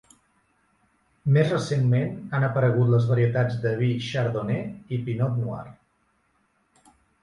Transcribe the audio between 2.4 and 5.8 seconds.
aparegut les varietats de vi Chardonnay i Pinot noir.